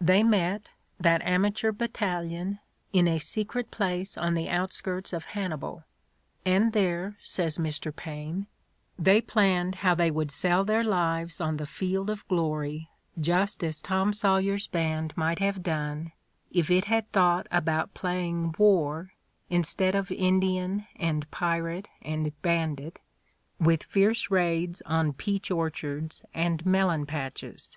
They 0.00 0.22
met, 0.22 0.70
that 1.00 1.22
amateur 1.22 1.72
battalion, 1.72 2.60
in 2.92 3.08
a 3.08 3.18
secret 3.18 3.72
place 3.72 4.16
on 4.16 4.34
the 4.34 4.48
outskirts 4.48 5.12
of 5.12 5.24
Hannibal, 5.34 5.82
and 6.44 6.72
there, 6.72 7.16
says 7.20 7.58
Mr. 7.58 7.90
Paine, 7.92 8.46
"they 8.96 9.20
planned 9.20 9.74
how 9.82 9.96
they 9.96 10.08
would 10.08 10.30
sell 10.30 10.64
their 10.64 10.84
lives 10.84 11.40
on 11.40 11.56
the 11.56 11.66
field 11.66 12.10
of 12.10 12.28
glory 12.28 12.90
just 13.20 13.64
as 13.64 13.82
Tom 13.82 14.12
Sawyer's 14.12 14.68
band 14.68 15.12
might 15.16 15.40
have 15.40 15.56
The 15.56 15.60
Gilded 15.62 15.96
Age 15.96 16.12
53 16.12 16.12
done 16.12 16.12
if 16.52 16.70
it 16.70 16.84
had 16.84 17.08
thought 17.10 17.46
about 17.50 17.92
playing 17.92 18.54
'war' 18.56 19.14
instead 19.50 19.96
of 19.96 20.12
'Indian' 20.12 20.86
and 20.94 21.28
'Pirate' 21.32 21.88
and 22.02 22.40
'Bandit' 22.40 23.00
with 23.58 23.82
fierce 23.82 24.30
raids 24.30 24.80
on 24.82 25.12
peach 25.12 25.50
orchards 25.50 26.24
and 26.32 26.64
melon 26.64 27.04
patches." 27.04 27.76